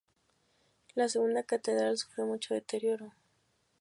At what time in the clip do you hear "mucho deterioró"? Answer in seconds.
2.25-3.13